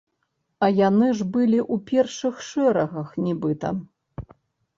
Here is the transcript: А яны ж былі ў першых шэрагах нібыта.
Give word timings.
А 0.67 0.69
яны 0.77 1.09
ж 1.19 1.27
былі 1.35 1.59
ў 1.65 1.75
першых 1.91 2.41
шэрагах 2.49 3.13
нібыта. 3.27 3.73